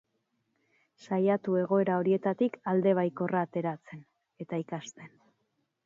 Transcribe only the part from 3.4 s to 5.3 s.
ateratzen, eta ikasten.